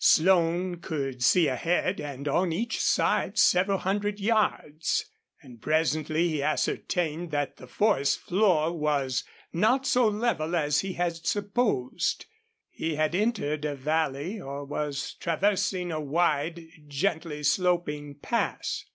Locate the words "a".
13.63-13.75, 15.91-16.01